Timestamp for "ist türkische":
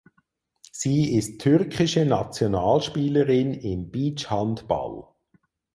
1.15-2.05